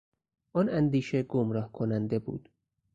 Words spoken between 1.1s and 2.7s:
گمراه کننده بود.